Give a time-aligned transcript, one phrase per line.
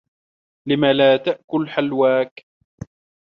[0.69, 2.45] لِمَ لَم تأكل حلواك؟